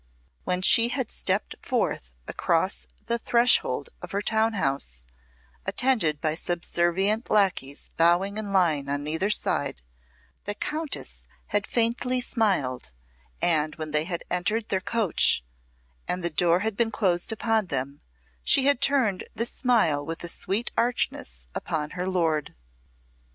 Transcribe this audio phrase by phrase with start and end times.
[0.45, 5.03] When she had stepped forth across the threshold of her town house,
[5.63, 9.83] attended by subservient lacqueys bowing in line on either side,
[10.45, 12.89] the Countess had faintly smiled,
[13.43, 15.43] and when they had entered their coach
[16.07, 18.01] and the door been closed upon them,
[18.43, 22.55] she had turned this smile with a sweet archness upon her lord.